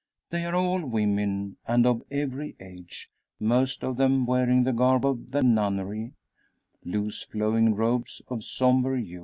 They 0.31 0.45
are 0.47 0.55
all 0.55 0.83
women, 0.83 1.57
and 1.67 1.85
of 1.85 2.01
every 2.09 2.55
age; 2.59 3.11
most 3.39 3.83
of 3.83 3.97
them 3.97 4.25
wearing 4.25 4.63
the 4.63 4.73
garb 4.73 5.05
of 5.05 5.29
the 5.29 5.43
nunnery, 5.43 6.13
loose 6.83 7.21
flowing 7.21 7.75
robes 7.75 8.19
of 8.27 8.43
sombre 8.43 8.99
hue. 8.99 9.19